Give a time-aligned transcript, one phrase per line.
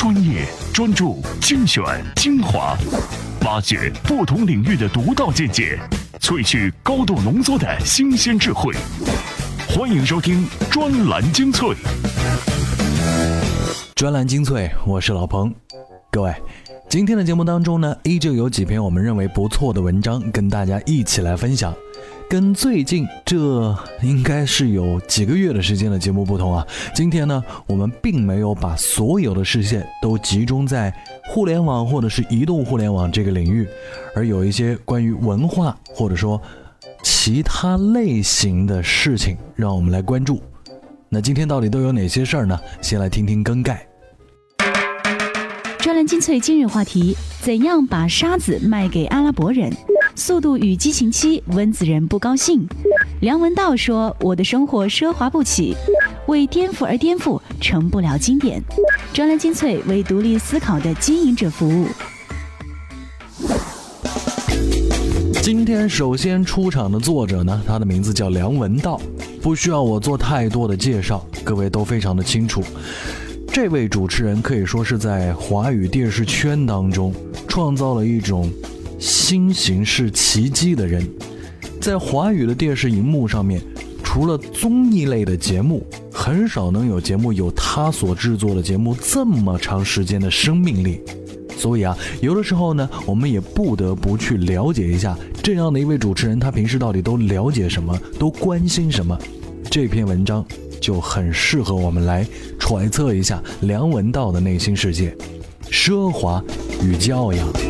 [0.00, 1.84] 专业、专注、精选、
[2.16, 2.74] 精华，
[3.44, 5.78] 挖掘不同领域的独到见解，
[6.18, 8.74] 萃取高度浓缩的新鲜智慧。
[9.68, 11.76] 欢迎收听专栏精粹。
[13.94, 15.54] 专栏精粹，我是老彭。
[16.10, 16.34] 各位，
[16.88, 21.74] 今天的节目当中呢，依旧有几篇我们认为不错的文章跟大家一起来分享。
[22.30, 26.64] 跟最近这应该是有几个月的时间的节目不同啊，
[26.94, 30.94] 今天呢，我们并没有把所有的视线都集中在
[31.26, 33.66] 互联网或者是移动互联网这个领域，
[34.14, 36.40] 而有一些关于文化或者说
[37.02, 40.40] 其他类型的事情，让我们来关注。
[41.08, 42.56] 那今天到底都有哪些事儿呢？
[42.80, 43.84] 先来听听更改。
[45.80, 49.72] 专栏精粹今日话题：怎样把沙子卖给阿拉伯人？
[50.14, 52.66] 速度与激情七，温子仁不高兴。
[53.20, 55.74] 梁文道说：“我的生活奢华不起，
[56.26, 58.62] 为颠覆而颠覆，成不了经典。”
[59.12, 61.86] 专栏精粹为独立思考的经营者服务。
[65.42, 69.00] 今天首先出场的作者呢，他的名字叫梁文道，
[69.40, 72.62] 不需要我做太多的介绍，各位都非常的清楚。
[73.52, 77.12] 这位主持人可以说是在华语电视圈当中
[77.48, 78.48] 创造了一种
[79.00, 81.04] 新形式奇迹的人，
[81.80, 83.60] 在华语的电视荧幕上面，
[84.04, 91.00] 除了综艺类的节目，很少能有节目有他所制作的节目这么长时间的生命力。
[91.56, 99.18] 所以啊，有的时候呢，我们也不得不去了解一下这样的一位主持人，他平时到底都了解什么，都关心什么。
[99.70, 100.44] 这篇文章。
[100.80, 102.26] 就很适合我们来
[102.58, 105.14] 揣测一下梁文道的内心世界，
[105.70, 106.42] 奢华
[106.82, 107.69] 与教养。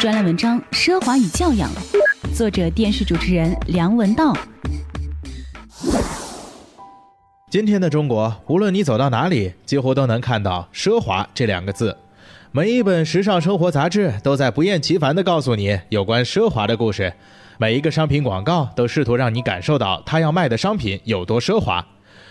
[0.00, 1.68] 专栏文章《奢华与教养》，
[2.32, 4.32] 作者电视主持人梁文道。
[7.50, 11.96] 今天的中国，无论你走到哪里，几乎都能看到“奢华”这两个字。
[12.52, 17.12] 每一本时尚生活杂志都在不厌其烦地告诉你有关奢华的故事。
[17.58, 21.84] 每一个商品广告都试图让你感受到他要卖的商品有多奢华，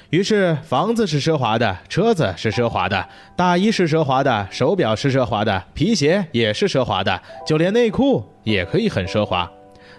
[0.10, 9.52] 于是房子是奢华的，车子是奢华的，大衣是奢华的，手表是奢华的，皮鞋也是奢华的，就连内裤也可以很奢华，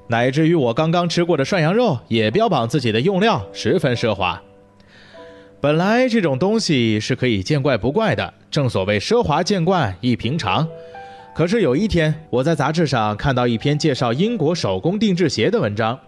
[0.06, 4.40] 乃至于我刚刚吃过的涮羊肉也标榜自己的用料十分奢华。
[5.60, 10.66] 本来这种东西是可以见怪不怪的，正所谓奢华见惯亦平常。
[11.34, 15.98] 可是有一天，我在杂志上看到一篇介绍英国手工定制鞋的文章，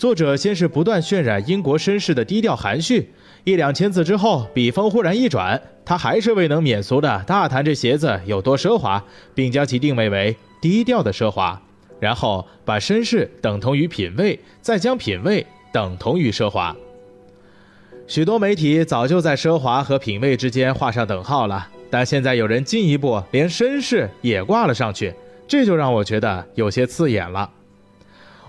[0.00, 3.10] 作者先是不断渲染英国绅士的低调含蓄，
[3.44, 11.60] 一两千字之后，笔锋忽然一转，他还是未能免俗的大谈这鞋子有多奢华，并将其定位为低调的奢华，
[12.00, 16.74] 然后把绅士等同于品味，再将品味等同于奢华。
[18.06, 21.68] 许多媒体早就在奢华和品味之间画上等号了。
[21.90, 25.12] 但现在有人进一步连绅士也挂了上去，
[25.46, 27.50] 这就让我觉得有些刺眼了。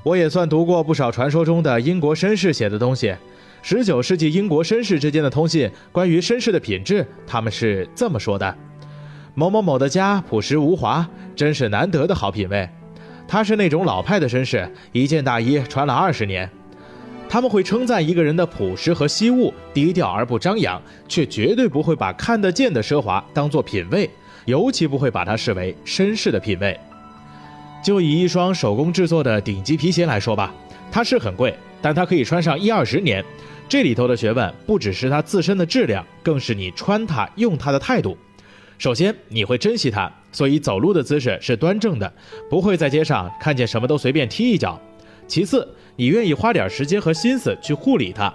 [0.04, 3.16] 我也算读过不少传说中的英国绅士写的东西，
[3.62, 8.58] 十九世纪英国绅士之间的通信，关于绅士的品质，他们是这么说的：
[9.36, 12.68] 某某某的家朴实无华，真是难得的好品味。
[13.28, 16.50] 他是那种老派的绅士，一件大衣穿了二十年。
[17.30, 24.10] 他们会称赞一个人的朴实和惜物，低调而不张扬，却绝对不会把看得见的奢华当做品味，
[24.46, 26.78] 尤其不会把它视为绅士的品味。
[27.84, 30.54] 就以一双手工制作的顶级皮鞋来说吧，
[30.92, 33.24] 它是很贵，但它可以穿上一二十年。
[33.68, 38.18] 这里头的学问不只是它自身的质量，更是你穿它、用它的态度。
[38.78, 42.12] 首先，你会珍惜它，所以走路的姿势是端正的，
[42.50, 44.80] 不会在街上看见什么都随便踢一脚。
[45.28, 48.34] 其次，你愿意花点时间和心思去护理它，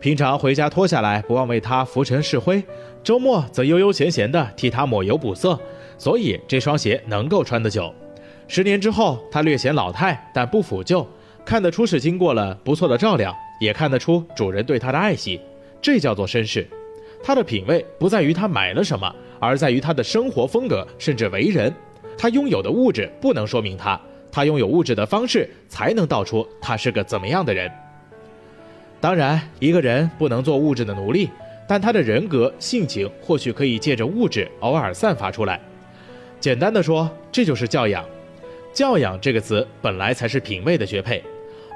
[0.00, 2.62] 平常回家脱下来，不忘为它拂尘拭灰；
[3.04, 5.58] 周末则悠悠闲闲地替它抹油补色，
[5.98, 7.92] 所以这双鞋能够穿得久。
[8.48, 11.06] 十年之后，他略显老态，但不腐旧，
[11.44, 15.38] 看得出是经过了不错的照料，也看得出主人对他的爱惜。
[15.82, 16.66] 这叫做绅士。
[17.22, 21.72] 他的品味不在于他买了什么，而在于他的生活风格，甚至为人。
[22.16, 24.00] 他拥有的物质不能说明他。
[24.32, 27.70] 他拥有物质的方式，才能道出他是个怎么样的人。
[28.98, 31.28] 当然，一个人不能做物质的奴隶，
[31.68, 35.60] 但他的人格性情或许可以借着物质偶尔散发出来。
[36.40, 38.04] 简单的说，这就是教养。
[38.72, 41.22] 教养这个词本来才是品味的绝配，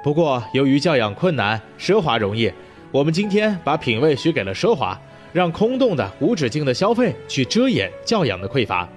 [0.04, 2.52] 不过由于教养困难，奢华容易，
[2.90, 4.98] 我们今天把品味许给了奢华，
[5.32, 8.88] 让空洞的无止境的消费去遮掩教养的匮乏。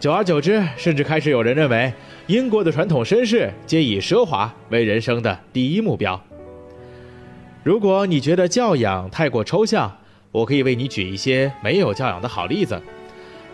[0.00, 1.92] 久而久之，甚至开始有人认为，
[2.26, 6.20] 英国的传统绅士皆以奢华为人生的第一目标。
[7.62, 9.96] 如果你觉得教养太过抽象，
[10.30, 12.80] 我可以为你举一些没有教养的好例子。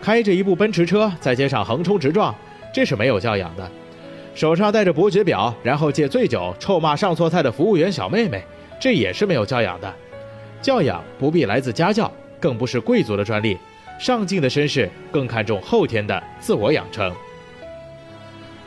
[0.01, 2.35] 开着一部奔驰车在街上横冲直撞，
[2.73, 3.63] 这是没有教养的；
[4.33, 8.43] 手上戴着伯爵表，然后借醉酒臭骂上错菜的服务员小妹妹，
[8.79, 9.93] 这也是没有教养的。
[10.61, 13.57] 教养不必来自家教，更不是贵族的专利。
[13.99, 17.13] 上进的绅士更看重后天的自我养成，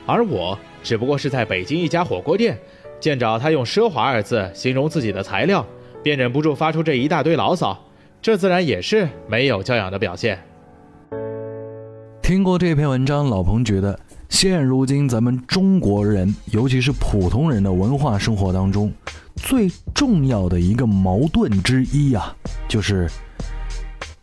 [0.06, 2.56] 而我只不过是在北京一家火锅店
[3.00, 5.66] 见着他用“奢华”二字形容自己的材料，
[6.04, 7.76] 便忍不住发出这一大堆牢骚，
[8.22, 10.40] 这自然也是没有教养的表现。
[12.24, 14.00] 听过这篇文章，老彭觉得，
[14.30, 18.90] 现如今咱们中国人，尤其是普通人的文化生活当中，
[19.36, 22.34] 最重要的一个矛盾之一啊，
[22.66, 23.10] 就是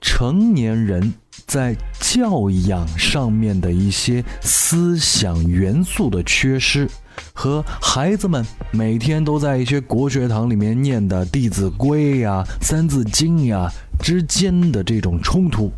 [0.01, 1.13] 成年人
[1.45, 6.89] 在教养上面的一些思想元素的缺失，
[7.33, 15.71] 和孩子们每天都在一些国学堂里面念的《弟子规》呀、《三字经》呀之间的这种冲突。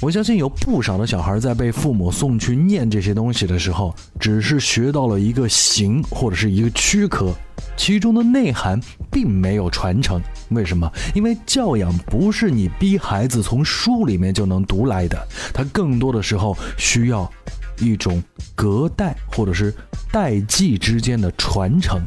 [0.00, 7.34] 我相信有不少的小孩在被父母送去念这些东西的时候，只是学到了一个形或者是一个躯壳，
[7.76, 8.80] 其中的内涵
[9.10, 10.18] 并没有传承。
[10.48, 10.90] 为什么？
[11.14, 17.30] 因为教养不是你逼孩子从书里面就能读来的，它更多的时候需要
[17.78, 18.22] 一种
[18.54, 19.74] 隔代或者是
[20.10, 22.00] 代际之间的传承，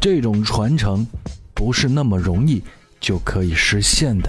[0.00, 1.06] 这种传承
[1.54, 2.60] 不是那么容易
[2.98, 4.28] 就可以实现的。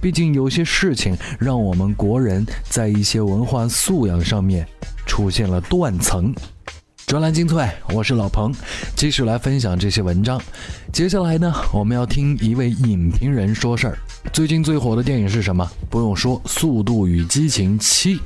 [0.00, 4.66] 毕竟有些事情让我们国人在一些文化素养上面
[5.06, 6.34] 出现了断层。
[7.06, 8.54] 专栏精粹，我是老彭，
[8.96, 10.40] 继续来分享这些文章。
[10.92, 13.98] 接下来呢，我们要听一位影评人说事儿。
[14.32, 15.68] 最近最火的电影是什么？
[15.90, 18.16] 不用说，《速度与激情七》。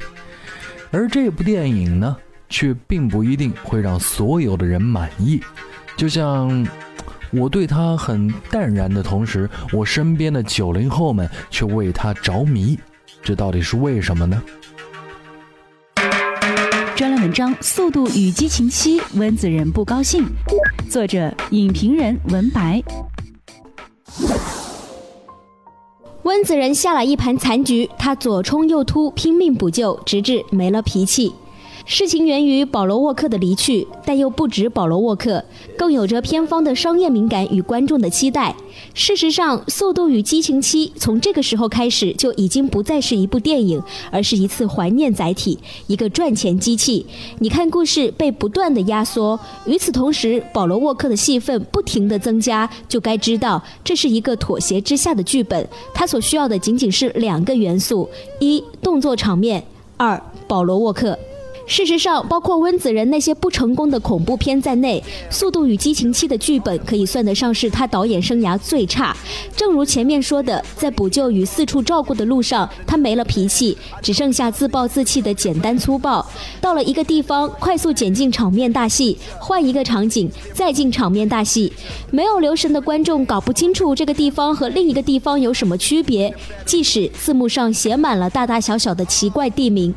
[0.90, 2.16] 而这部电影呢，
[2.48, 5.42] 却并不一定会让所有的人满意。
[5.96, 6.66] 就像。
[7.32, 12.78] 我对他很淡然的同时，我身边的九零后们却为他着迷，
[13.22, 14.42] 这到底是为什么呢？
[16.94, 20.24] 专栏文章《速度与激情七》，温子仁不高兴。
[20.88, 22.82] 作者：影评人文白。
[26.22, 31.34] 温子仁下了一盘残局，他左冲右突，拼命补救，直至没了脾气。
[31.88, 35.44] 事情源于保罗沃克的离去，但又不止保罗沃克，
[35.78, 38.52] 更有着片方的商业敏感与观众的期待。
[38.92, 43.80] 事实上，《速度与激情七》从这个时候开始就已经不再是一部电影，
[44.10, 45.56] 而是一次怀念载体，
[45.86, 47.06] 一个赚钱机器。
[47.38, 55.64] 你看，故事被不断的压缩，与此同时，保罗沃克的戏份不停的增加，就该知道这是一个妥协之下的剧本。
[55.94, 58.08] 他所需要的仅仅是两个元素：
[58.40, 59.62] 一动作场面，
[59.96, 61.16] 二保罗沃克。
[61.66, 65.02] 事实上，包括温子仁那些不成功的恐怖片在内，
[65.34, 69.14] 《速度与激情七》的剧本可以算得上是他导演生涯最差。
[69.56, 76.24] 正如前面说的，在补救与四处照顾的路上，他没了脾气，只剩下自暴自弃的简单粗暴。
[76.60, 81.72] 到了一个地方，快速剪进场面大戏，换一个场景，再进场面大戏，
[82.12, 86.32] 没有留神的观众搞不清楚这个地方和另一个地方有什么区别，
[86.64, 89.92] 即使字幕上写满了大大小小的奇怪地名。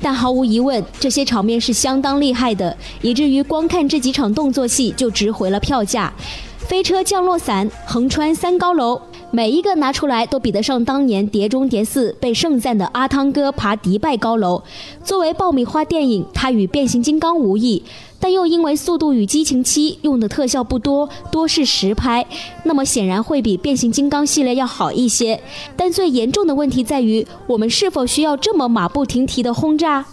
[0.00, 6.12] 但毫无疑问，这些场面是相当厉害的，以至于光看这几场动作戏就值回了票价。
[6.58, 9.00] 飞车降落伞、横穿三高楼，
[9.32, 14.62] 每一个拿出来都比得上当年《碟中谍四》被盛赞的阿汤哥爬迪拜高楼。
[15.02, 17.82] 作为爆米花电影，它与变形金刚无异。
[18.18, 22.24] 但又因为《速度与激情七》用的特效不多，多是实拍，
[22.64, 25.38] 那么显然会比变形金刚系列要好一些。
[25.76, 30.00] 但最严重的问题在于，我们是否需要这么马不停蹄的轰炸？《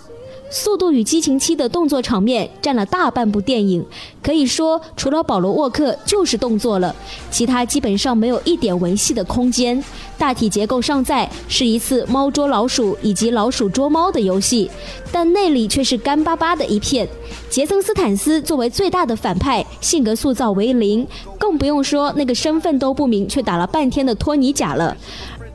[0.54, 3.84] 速度与激情七》的动作场面占了大半部电影，
[4.22, 6.96] 可以说除了保罗沃克就是动作了，
[7.32, 9.84] 其他基本上没有一点文戏的空间。
[10.16, 14.70] 大体结构尚在，是一次猫捉老鼠以及老鼠捉猫的游戏，
[15.12, 17.10] 但内里却是干巴巴的一片。
[17.50, 21.06] 杰森斯坦斯作为最大的反派，性格塑造为零，
[21.40, 24.96] 更不用说那个身份都不明却打了半天的托尼贾了。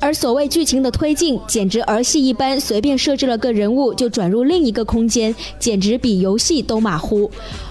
[0.00, 7.30] 而所谓剧情的推进，简直儿戏一般，随便设置了个人物就转入另一个空间，简直比游戏都马虎。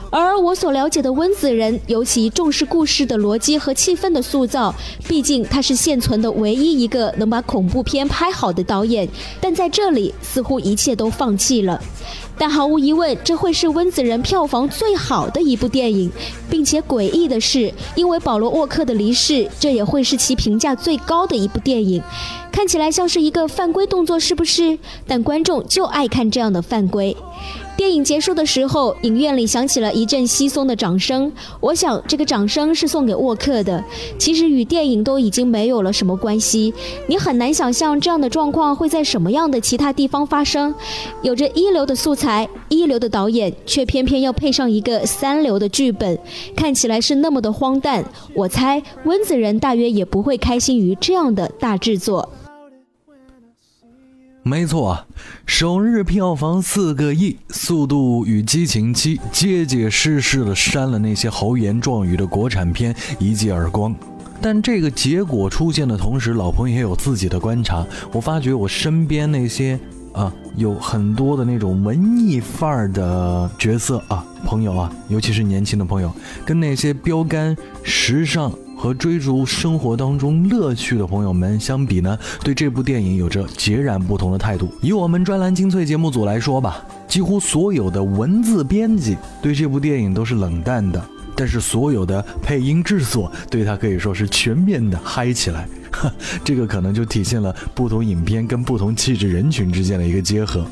[0.10, 4.74] 而我所了解的温子仁，尤其重视故事的逻辑和气氛的塑造，
[5.07, 9.07] 毕竟他是现存的唯一一个能把恐怖片拍好的导演，
[9.41, 11.81] 但在这里似乎一切都放弃了。
[12.38, 16.12] 但毫无疑问，这会是温子仁票房最好的一部电影，
[16.50, 22.01] 并且诡异的是，因为保罗沃克的离世，这也会是其评价最高的一部电影。
[22.51, 24.77] 看起来像是一个犯规动作，是不是？
[25.06, 27.15] 但观众就爱看这样的犯规。
[27.77, 31.31] 电影结束的时候，影院里响起了一阵稀松的掌声。
[31.60, 33.81] 我想，这个掌声是送给沃克的，
[34.17, 36.74] 其实与电影都已经没有了什么关系。
[37.05, 40.74] 你很难想象这样的状况会在什么样的其他地方发生。
[41.22, 46.17] 有着一流的素材、一流的导演，却偏偏要配上一个三流的剧本，
[46.55, 48.03] 看起来是那么的荒诞。
[48.34, 52.27] 我猜温子仁大约也不会开心于这样的大制作。
[54.48, 55.06] 没错啊，
[55.46, 63.94] 首日票房四个亿，《速度与激情七》结结实实的扇了那些豪言壮语的国产片一记耳光。
[64.42, 67.86] 但这个结果出现的同时，老彭也有自己的观察。
[68.13, 69.77] 我发觉我身边那些
[70.13, 76.10] 啊，有很多的那种文艺范儿的角色啊，朋友啊，尤其是年轻的朋友，
[76.46, 78.50] 跟那些标杆时尚。
[78.77, 84.72] 和追逐生活当中乐趣的朋友们相比呢，对这部电影有着截然不同的态度。
[84.81, 91.03] 以我们专栏精粹节目组来说吧，几乎所有的文字编辑对这部电影都是冷淡的，
[91.36, 95.67] 但是所有的配音制作对它可以说是全面的嗨起来。
[96.46, 100.63] 这个可能就体现了不同影片跟不同气质人群之间的一个结合。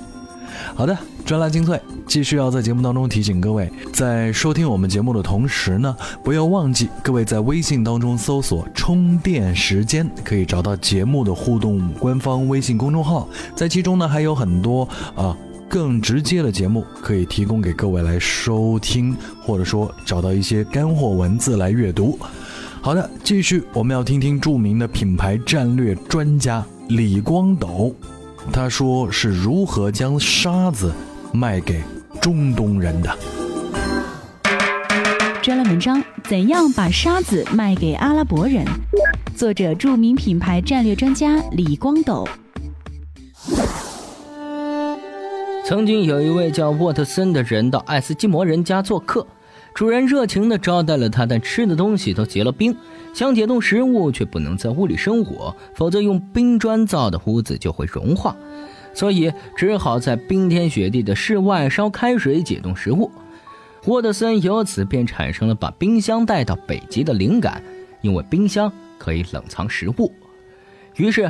[0.76, 0.98] 好的。
[1.26, 15.36] 专栏精粹，继续要在节目当中提醒各位，在收听我们节目的同时呢，不要忘记各位在微信当中搜索“充电时间”，可以找到节目的互动官方微信公众号，在其中呢还有很多啊
[15.68, 22.20] 更直接的节目可以提供给各位来收听，或者说找到一些干货文字来阅读。
[22.82, 27.96] 好的，继续我们要听听著名的品牌战略专家李光斗，
[28.52, 30.94] 他说是如何将沙子。
[31.34, 31.84] 卖给
[32.22, 33.14] 中东人的
[35.42, 38.64] 专栏文章：怎样把沙子卖给阿拉伯人？
[39.36, 42.26] 作者：著名品牌战略专家李光斗。
[45.66, 49.28] 曾经有一位叫沃特森的人到爱斯基摩人家做客，
[49.76, 52.74] 主人热情地招待了他，但吃的东西都结了冰，
[53.14, 58.34] 想解冻食物却不能在屋里生火，否则用冰砖造的屋子就会融化。
[58.94, 63.12] 所以只好在冰天雪地的室外烧开水解冻食物。
[63.88, 67.62] 沃德森由此便产生了把冰箱带到北极的灵感，
[68.00, 70.10] 因为冰箱可以冷藏食物。
[70.96, 71.30] 于是，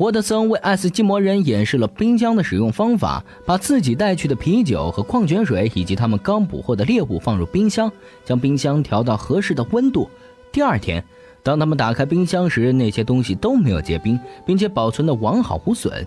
[0.00, 7.92] 沃德森为爱斯基摩人演示了冰箱的使用方法：把自己带去的啤酒和矿泉水以及他们刚捕获的猎物放入冰箱，
[8.24, 10.08] 将冰箱调到合适的温度。
[10.50, 11.04] 第二天，
[11.42, 16.06] 当他们打开冰箱时，那些东西都没有结冰，并且保存的完好无损。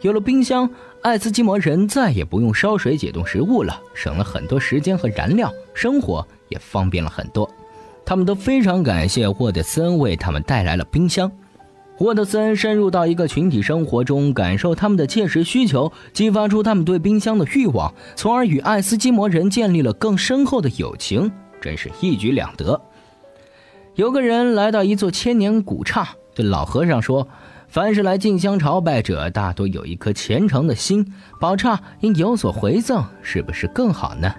[0.00, 0.68] 有了冰箱，
[1.02, 7.48] 爱斯基摩人再也不用烧水解冻食物了，省了很多时间和燃料，生活也方便了很多。
[8.04, 11.30] 他们都非常感谢沃德森为他们带来了冰箱。
[12.00, 21.30] 沃德森深入到一个群体生活中，感受他们的切实需求，激发出他们对冰箱的欲望，从而与爱斯基摩人建立了更深厚的友情，
[21.60, 22.80] 真是一举两得。
[23.96, 27.28] 有个人来到一座千年古刹，对老和尚说。
[27.68, 34.34] 凡是来进香朝拜者，大多有一颗虔诚的心，宝刹应有所回赠，是不是更好呢？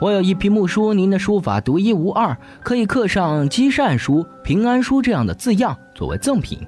[0.00, 6.58] 我有一批木书，您的书法独一无二，可以刻上“积善书”“平安书”这样的字样作为赠品。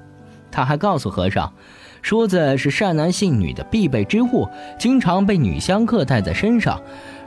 [0.51, 1.51] 他还告诉和尚，
[2.01, 6.79] 梳子是善男信女的必备之物，经常被女香客带在身上。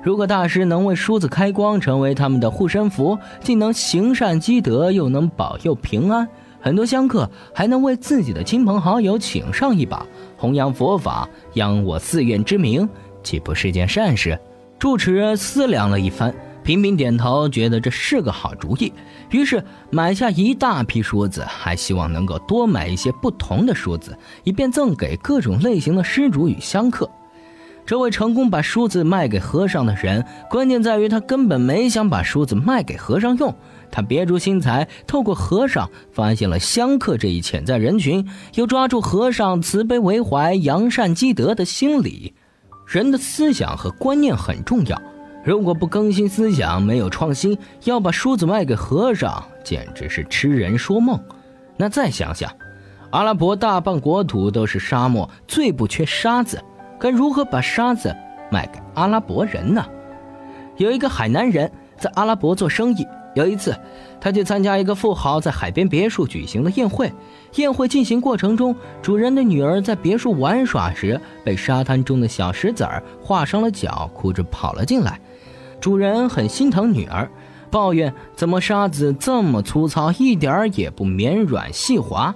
[0.03, 6.29] 如果大师能为梳子开光，成为他们的护身符，既能行善积德，又能保佑平安。
[6.61, 10.05] 很多香客还能为自己的亲朋好友请上一把，
[10.37, 12.89] 弘扬佛法，扬我寺院之名，
[13.23, 14.39] 岂不是件善事？
[14.79, 18.91] 住持思量了一番，频频点头，觉得这是个好主意，
[19.31, 27.09] 于是买下一大批梳子，还希望能够多买一些不同的梳子，以便赠给各种类型的施主与香客。
[27.85, 33.55] 这位成功把梳子卖给和尚的人，关键在于他根本没想把梳子卖给和尚用。
[33.91, 42.33] 他别出心裁，透过和尚发现了香客这一潜在人群，又抓住和尚慈悲为怀、扬善积德的心理。
[42.87, 45.01] 人的思想和观念很重要，
[45.45, 51.23] 如果不更新思想，没有创新，要把梳子卖给和尚，简直是痴人说梦。
[51.77, 52.51] 那再想想，
[53.11, 56.59] 阿拉伯大半国土都是沙漠，最不缺沙子，
[56.99, 58.15] 该如何把沙子
[58.51, 59.85] 卖给阿拉伯人呢？
[60.79, 63.07] 有一个海南人在阿拉伯做生意。
[63.35, 63.77] 有一次，
[64.21, 67.13] 他去参加一个富豪在海边别墅举行的宴会。
[67.57, 75.21] 宴会进行过程中，主人的女儿在别墅玩耍时，被沙滩中的小石子儿划伤了脚，哭着跑了进来。
[75.85, 77.31] 主人很心疼女儿，
[77.71, 82.35] 抱怨怎么沙子这么粗糙，一点儿也不绵软细滑。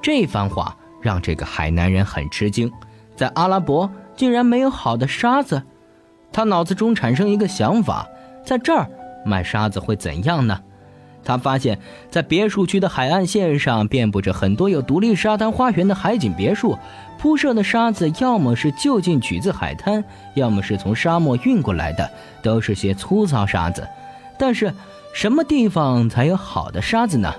[0.00, 2.72] 这番话让这个海南人很吃惊，
[3.14, 5.62] 在阿拉伯竟然没有好的沙子。
[6.32, 8.08] 他脑子中产生一个想法：
[8.42, 8.88] 在这儿
[9.22, 10.58] 卖沙子会怎样呢？
[11.28, 11.78] 他发现，
[12.10, 16.78] 在别墅区的海岸线上，遍布着很多有独立沙滩花园的海景别墅，
[17.18, 22.10] 铺设的沙子要么是就近取自海滩，要么是从沙漠运过来的，
[22.42, 23.86] 都是些粗糙沙子。
[24.38, 24.72] 但是，
[25.12, 27.30] 什么地方才有好的沙子呢？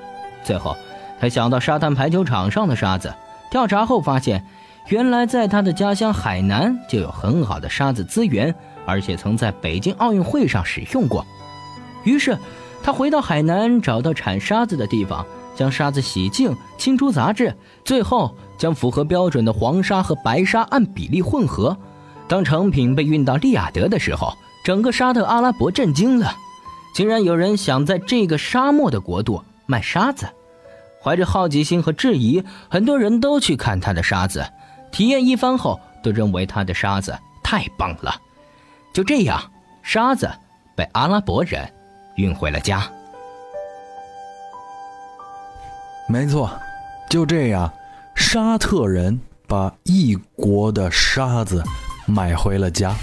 [0.43, 0.77] 最后，
[1.19, 3.11] 他想到沙滩排球场上的沙子。
[3.49, 4.45] 调查后发现，
[4.89, 8.53] 原来在他的家乡海南就有很好的沙子资源，
[8.85, 11.25] 而且曾在北京奥运会上使用过。
[12.03, 12.37] 于是。
[12.81, 21.77] 他回到海南，找到产沙子的地方，将沙子洗净，清除杂质，最后将符合标准的黄沙和白沙按比例混合。
[22.27, 24.33] 当成品被运到利雅得的时候，
[24.63, 26.33] 整个沙特阿拉伯震惊了，
[26.93, 30.27] 竟然有人想在这个沙漠的国度卖沙子。
[31.01, 34.45] 怀着好奇心和质疑，很多人都去看他的沙子，
[34.91, 38.15] 体验一番后，都认为他的沙子太棒了。
[38.93, 39.41] 就这样，
[39.81, 40.29] 沙子
[40.75, 41.71] 被阿拉伯人。
[42.19, 42.87] 运回了家。
[46.07, 46.51] 没错，
[47.09, 47.71] 就这样，
[48.15, 51.63] 沙特人把异国的沙子
[52.05, 52.95] 买回了家。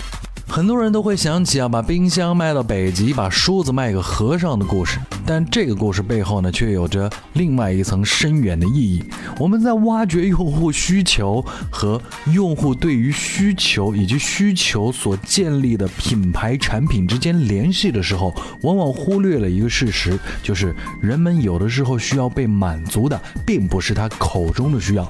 [0.49, 4.99] 很多人都会想起啊，把冰箱卖到北极，把梳子卖给和尚的故事。
[5.27, 9.05] 但这个故事背后呢，却有着另外一层深远的意义。
[9.39, 12.01] 我们在挖掘用户需求和
[12.33, 25.07] 用户对于需求以及需求所建立的品牌产品之间联系的时候，往往忽略了一个事实，就是人们有的时候需要被满足的，并不是他口中的需要。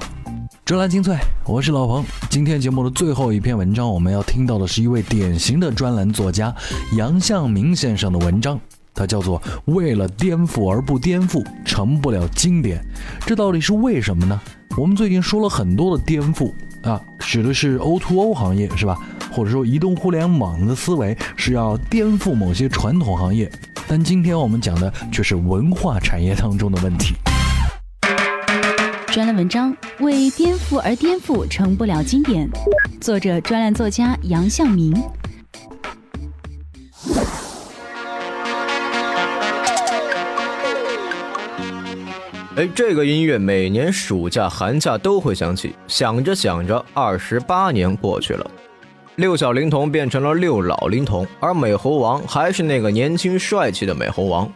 [0.66, 2.04] 专栏精粹，我是老彭。
[2.28, 6.52] 今天节目的最后一篇文章，我们要听到的是一位典型的专栏作家
[6.96, 8.58] 杨向明先生的文章，
[8.92, 12.80] 他叫做《为了颠覆而不颠覆，成不了经典》。
[13.24, 14.40] 这到底是为什么呢？
[14.76, 18.98] 我们最近说了很多的颠覆啊，指的是 O2O 行业，是吧？
[19.30, 23.48] 或者说移动互联网的思维是要颠覆某些传统行业，
[23.86, 27.14] 但今天我们讲的却是文化产业当中的问题。
[29.16, 32.46] 专栏文章为颠覆而颠覆，成不了经典。
[33.00, 34.94] 作者：专栏作家杨向明。
[42.56, 45.74] 哎，这个音乐每年暑假、寒假都会响起。
[45.88, 48.50] 想着想着，二十八年过去了，
[49.14, 54.52] 六小龄童变成了六老龄童，而美猴王还是那个年轻帅气的美猴王。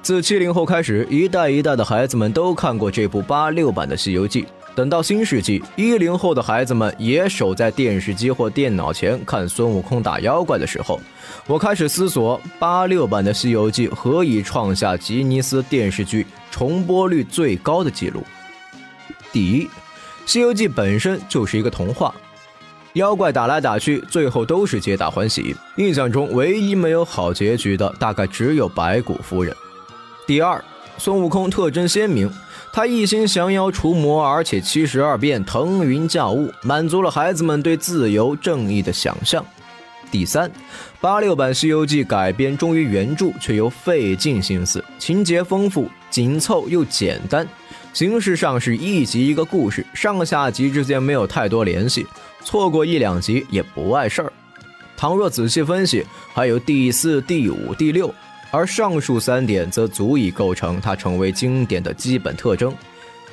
[0.00, 4.42] 自七零后开始，一代一代的孩子们都看过这部八六版的《西游记》。
[4.74, 11.00] 等到新世纪，一零后的孩子们也守在电视机或电脑前看孙悟空打妖怪的时候，
[11.48, 18.22] 我开始思索八六版的《西游记》何以创下吉尼斯电视剧重播率最高的记录。
[19.32, 19.64] 第一，
[20.24, 22.14] 《西游记》本身就是一个童话，
[22.92, 25.54] 妖怪打来打去，最后都是皆大欢喜。
[25.76, 29.54] 印象中，唯一没有好结局的，大概只有白骨夫人。
[30.28, 30.62] 第二，
[30.98, 32.30] 孙悟空特征鲜明，
[32.70, 39.42] 他一心降妖除魔，而且七十二变腾云驾雾，满足了孩子们对自由正义的想象。
[40.10, 40.50] 第三，
[41.00, 47.48] 八六版《西游记》改编忠于原著，却又费尽心思，情节丰富，紧凑又简单，
[47.94, 52.06] 形式上是一集一个故事，上下集之间没有太多联系，
[52.44, 54.30] 错过一两集也不碍事儿。
[54.94, 58.14] 倘若仔细分析，还有第四、第五、第六。
[58.50, 62.74] 而上述三点则足以构成它成为经典的基本特征：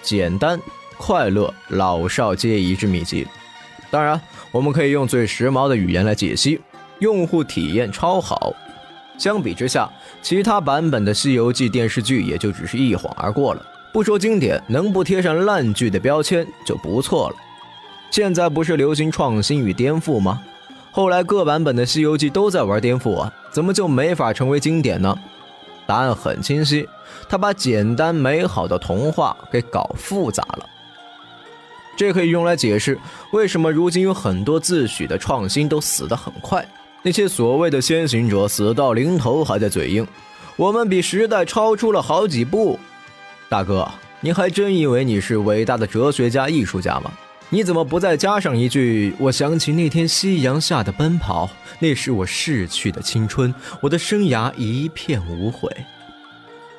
[0.01, 0.59] 简单、
[0.97, 3.25] 快乐、老少皆宜之秘籍。
[3.89, 4.19] 当然，
[4.51, 6.59] 我们可以用最时髦的语言来解析：
[6.99, 8.53] 用户体验超好。
[9.17, 9.89] 相比之下，
[10.21, 13.65] 其他版本的《西游记》电视剧也就只是一晃而过了。
[13.93, 17.35] 不说经典，能不贴上烂剧的标签就不错了。
[18.11, 20.41] 现在不是流行创新与颠覆吗？
[20.91, 25.17] 后来各版本的《西游记》都在玩颠覆啊，怎么就没法成为经典呢？
[25.87, 26.85] 答案很清晰，
[27.29, 30.69] 他把简单美好的童话给搞复杂了。
[31.95, 32.99] 这可以用来解释
[33.31, 36.67] 为什么如今有很多自诩的创新都死得很快。
[37.01, 40.05] 那些所谓的先行者死到临头还在嘴硬，
[40.57, 42.77] 我们比时代超出了好几步。
[43.47, 43.89] 大哥，
[44.19, 47.09] 你还真以为你是伟大的哲学家、艺术家吗？
[47.55, 49.15] 你怎么不再加上一句？
[49.17, 55.69] 我想起那天夕阳下的奔跑，那是我逝去的青春，我的生涯一片无悔。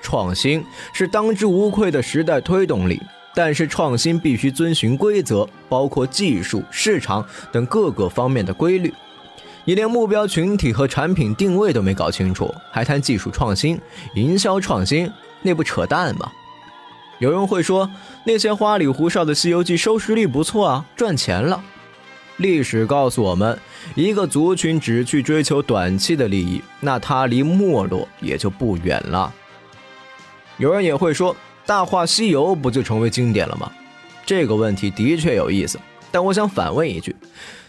[0.03, 0.62] 创新
[0.93, 3.01] 是当之无愧的时代推动力，
[3.35, 8.93] 但是创新必须遵循规则，包括技术、市场等各个方面的规律。
[9.65, 13.81] 你连目标群体和产品定位都没搞清楚，还谈技术创新、
[14.15, 15.11] 营销创新，
[15.41, 16.31] 那不扯淡吗？
[17.19, 17.91] 有人会说，
[18.25, 21.63] 那些花里胡哨的《西游记》收视率不错啊，赚钱了。
[22.37, 23.59] 历史告诉我们，
[23.95, 29.33] 一个族群只去追求短期的利益，那它离没落也就不远了。
[30.59, 31.33] 有人也会说，
[31.65, 33.73] 《大话西游》不就成为经典了吗？
[34.27, 37.17] 这个问题的确有意思，但我想反问一句：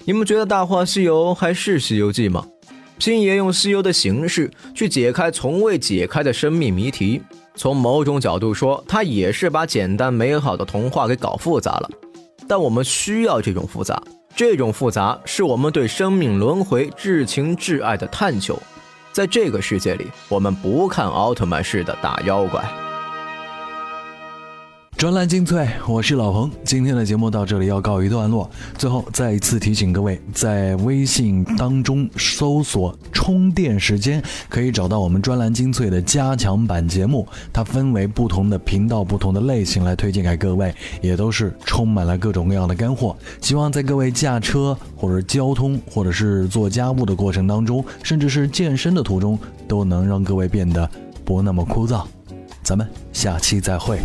[0.04, 2.46] 你们觉得《大话西游》还是《西游记》吗？
[3.00, 7.22] 星爷用西游的形式去解开从未解开的生命谜题，
[7.58, 11.90] 从某种角度说，他也是把简单美好的童话给搞复杂了。
[12.48, 14.02] 但我们需要这种复杂。
[14.36, 18.58] 这种复杂是我们对生命轮回至情至爱的探求，
[19.12, 22.87] 在这个世界里，我们不看奥特曼式的打妖怪。
[24.98, 26.50] 专栏精粹，我是老彭。
[26.64, 28.50] 今天的节目到这里要告一段落。
[28.80, 37.28] 最后再一次提醒各位，在微信当中搜索“充电时间”，可以找到我们专栏精粹的加强版节目。
[37.54, 43.16] 它分为不同的频道、不同的类型来推荐给各位，也都是充满了各种各样的干货。
[43.40, 50.90] 希望在各位驾车或者交通，或者是做家务的过程当中，甚至是健身的途中，都能让各位变得
[51.24, 52.04] 不那么枯燥。
[52.64, 54.00] 咱们下期再会。